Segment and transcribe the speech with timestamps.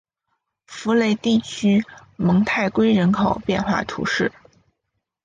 [0.65, 4.31] 福雷地区蒙泰圭人口变化图示